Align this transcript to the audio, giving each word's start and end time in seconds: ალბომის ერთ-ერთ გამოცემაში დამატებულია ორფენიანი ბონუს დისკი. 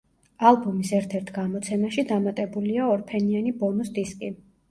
ალბომის 0.51 0.93
ერთ-ერთ 0.99 1.27
გამოცემაში 1.35 2.05
დამატებულია 2.13 2.89
ორფენიანი 2.97 3.55
ბონუს 3.61 3.93
დისკი. 3.99 4.35